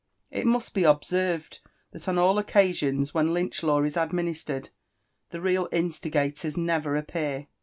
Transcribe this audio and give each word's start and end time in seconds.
It 0.31 0.47
must 0.47 0.73
be 0.73 0.83
observed, 0.83 1.59
that 1.91 2.01
ofi 2.01 2.17
all 2.17 2.39
occasions 2.39 3.13
when 3.13 3.35
Lynch 3.35 3.61
law 3.61 3.83
Is 3.83 3.93
admi 3.93 4.31
nistered, 4.31 4.69
the 5.29 5.39
real 5.41 5.69
instigators 5.71 6.57
never 6.57 6.95
appear. 6.95 7.45